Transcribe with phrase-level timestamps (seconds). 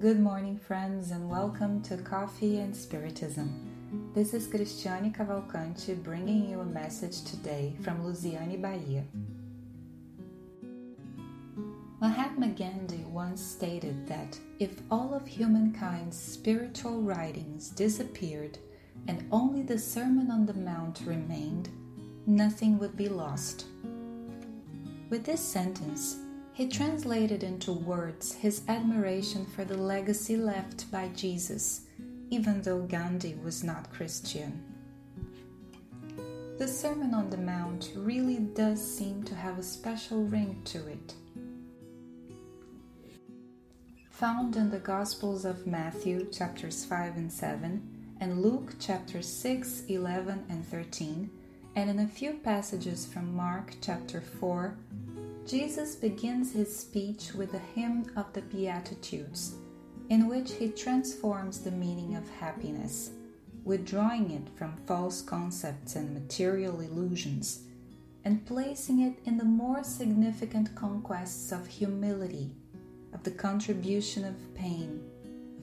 [0.00, 4.12] Good morning, friends, and welcome to Coffee and Spiritism.
[4.14, 9.04] This is Cristiane Cavalcante bringing you a message today from Lusiane, Bahia.
[12.00, 18.56] Mahatma Gandhi once stated that if all of humankind's spiritual writings disappeared
[19.06, 21.68] and only the Sermon on the Mount remained,
[22.26, 23.66] nothing would be lost.
[25.10, 26.16] With this sentence,
[26.52, 31.82] he translated into words his admiration for the legacy left by Jesus,
[32.30, 34.62] even though Gandhi was not Christian.
[36.58, 41.14] The Sermon on the Mount really does seem to have a special ring to it.
[44.10, 50.44] Found in the Gospels of Matthew, chapters 5 and 7, and Luke, chapters 6, 11,
[50.50, 51.30] and 13,
[51.76, 54.76] and in a few passages from Mark, chapter 4,
[55.46, 59.54] Jesus begins his speech with the hymn of the Beatitudes,
[60.08, 63.10] in which he transforms the meaning of happiness,
[63.64, 67.62] withdrawing it from false concepts and material illusions,
[68.24, 72.54] and placing it in the more significant conquests of humility,
[73.12, 75.02] of the contribution of pain,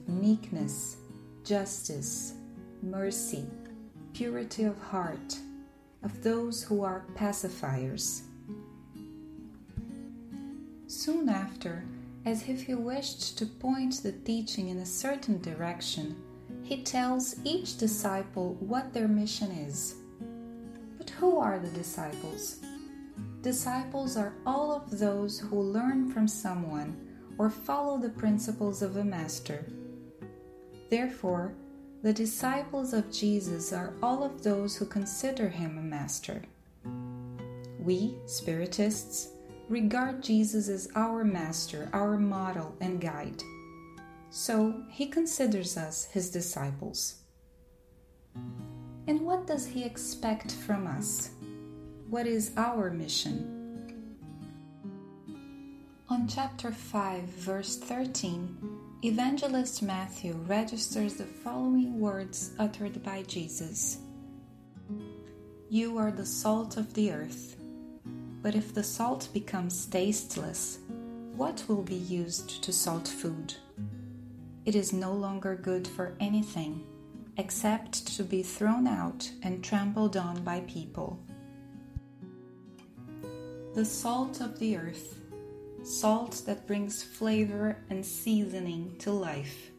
[0.06, 0.96] of meekness,
[1.44, 2.34] justice,
[2.82, 3.46] mercy,
[4.12, 5.38] purity of heart,
[6.02, 8.22] of those who are pacifiers
[10.88, 11.84] Soon after,
[12.24, 16.16] as if he wished to point the teaching in a certain direction,
[16.62, 19.96] he tells each disciple what their mission is.
[20.96, 22.60] But who are the disciples?
[23.42, 26.96] Disciples are all of those who learn from someone
[27.36, 29.66] or follow the principles of a master.
[30.88, 31.52] Therefore,
[32.02, 36.40] the disciples of Jesus are all of those who consider him a master.
[37.78, 39.32] We, Spiritists,
[39.68, 43.42] regard Jesus as our master, our model, and guide.
[44.30, 47.16] So he considers us his disciples.
[49.06, 51.30] And what does he expect from us?
[52.08, 53.54] What is our mission?
[56.10, 58.56] On chapter 5, verse 13,
[59.04, 63.98] Evangelist Matthew registers the following words uttered by Jesus
[65.68, 67.57] You are the salt of the earth.
[68.48, 70.78] But if the salt becomes tasteless,
[71.36, 73.52] what will be used to salt food?
[74.64, 76.82] It is no longer good for anything
[77.36, 81.20] except to be thrown out and trampled on by people.
[83.74, 85.20] The salt of the earth,
[85.82, 89.72] salt that brings flavor and seasoning to life.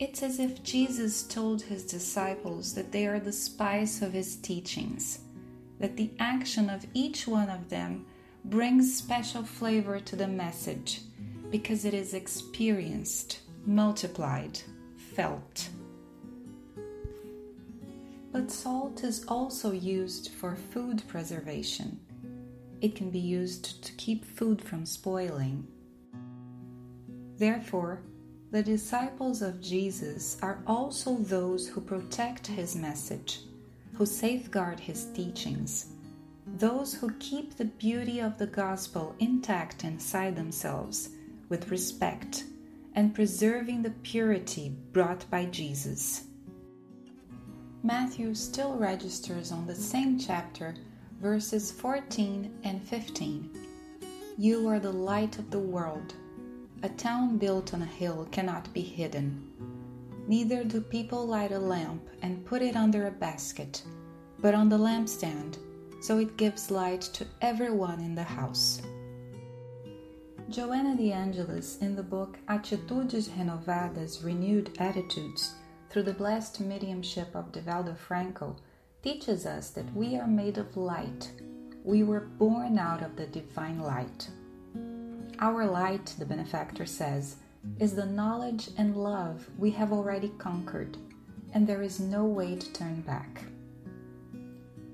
[0.00, 5.20] It's as if Jesus told his disciples that they are the spice of his teachings
[5.80, 8.06] that the action of each one of them
[8.44, 11.00] brings special flavor to the message
[11.50, 14.60] because it is experienced, multiplied,
[15.14, 15.68] felt.
[18.30, 21.98] But salt is also used for food preservation.
[22.80, 25.66] It can be used to keep food from spoiling.
[27.36, 28.02] Therefore,
[28.52, 33.40] the disciples of Jesus are also those who protect his message
[34.00, 35.88] who safeguard his teachings,
[36.56, 41.10] those who keep the beauty of the gospel intact inside themselves
[41.50, 42.44] with respect
[42.94, 46.22] and preserving the purity brought by Jesus.
[47.82, 50.74] Matthew still registers on the same chapter
[51.20, 53.50] verses 14 and 15.
[54.38, 56.14] You are the light of the world.
[56.82, 59.46] A town built on a hill cannot be hidden.
[60.26, 63.82] Neither do people light a lamp and put it under a basket,
[64.40, 65.58] but on the lampstand,
[66.00, 68.80] so it gives light to everyone in the house.
[70.48, 75.54] Joanna de Angelis, in the book Atitudes Renovadas Renewed Attitudes
[75.88, 78.56] through the blessed mediumship of Divaldo Franco,
[79.02, 81.30] teaches us that we are made of light.
[81.84, 84.28] We were born out of the divine light.
[85.38, 87.36] Our light, the benefactor says,
[87.78, 90.96] is the knowledge and love we have already conquered,
[91.52, 93.44] and there is no way to turn back.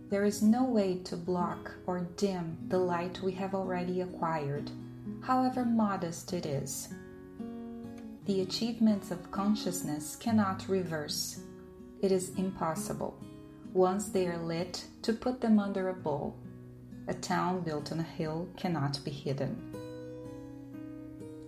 [0.09, 4.71] There is no way to block or dim the light we have already acquired,
[5.21, 6.89] however modest it is.
[8.27, 11.41] The achievements of consciousness cannot reverse.
[12.03, 13.19] It is impossible,
[13.73, 16.37] once they are lit, to put them under a bowl.
[17.09, 19.57] A town built on a hill cannot be hidden.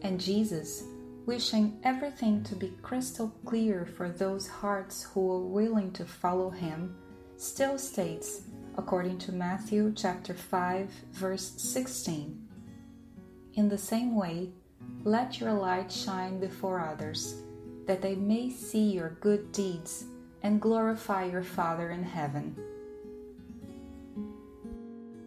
[0.03, 0.85] And Jesus
[1.29, 6.97] wishing everything to be crystal clear for those hearts who are willing to follow him,
[7.37, 8.45] still states,
[8.79, 12.49] according to Matthew chapter 5 verse 16,
[13.57, 14.49] in the same way,
[15.05, 17.43] let your light shine before others,
[17.87, 20.07] that they may see your good deeds
[20.43, 22.57] and glorify your Father in heaven.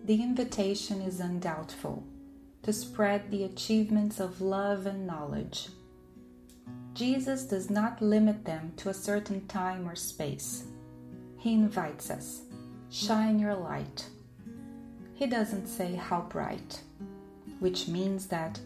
[0.05, 2.03] The invitation is undoubtful
[2.63, 5.67] to spread the achievements of love and knowledge.
[6.93, 10.65] Jesus does not limit them to a certain time or space.
[11.37, 12.41] He invites us,
[12.89, 14.05] shine your light.
[15.13, 16.81] He doesn't say how bright,
[17.59, 18.59] which means that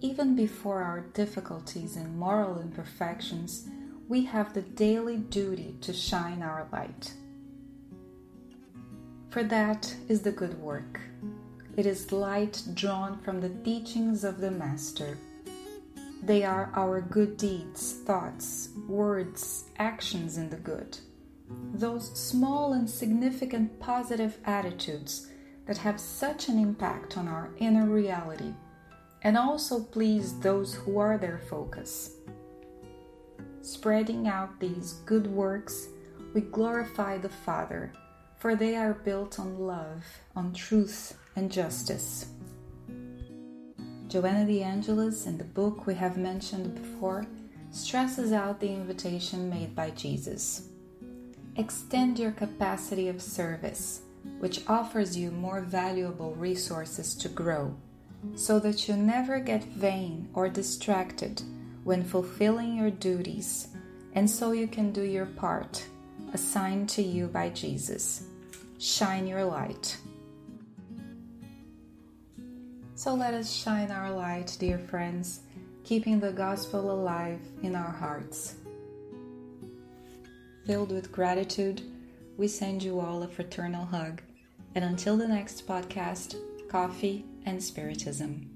[0.00, 3.68] even before our difficulties and moral imperfections,
[4.08, 7.12] we have the daily duty to shine our light.
[9.30, 11.00] For that is the good work.
[11.76, 15.16] It is light drawn from the teachings of the Master.
[16.22, 20.96] They are our good deeds, thoughts, words, actions in the good.
[21.74, 25.28] Those small and significant positive attitudes
[25.66, 28.54] that have such an impact on our inner reality
[29.22, 32.16] and also please those who are their focus.
[33.60, 35.88] Spreading out these good works,
[36.34, 37.92] we glorify the Father,
[38.38, 40.04] for they are built on love,
[40.34, 42.26] on truth, and justice.
[44.12, 47.24] Joanna de Angelis, in the book we have mentioned before,
[47.70, 50.68] stresses out the invitation made by Jesus.
[51.56, 54.02] Extend your capacity of service,
[54.38, 57.74] which offers you more valuable resources to grow
[58.34, 61.40] so that you never get vain or distracted
[61.82, 63.68] when fulfilling your duties,
[64.12, 65.86] and so you can do your part
[66.34, 68.24] assigned to you by Jesus.
[68.78, 69.96] Shine your light.
[73.02, 75.40] So let us shine our light, dear friends,
[75.82, 78.54] keeping the gospel alive in our hearts.
[80.68, 81.82] Filled with gratitude,
[82.36, 84.22] we send you all a fraternal hug.
[84.76, 86.36] And until the next podcast,
[86.68, 88.51] coffee and Spiritism.